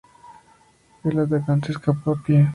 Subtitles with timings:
[1.03, 2.49] El atacante escapó a pie.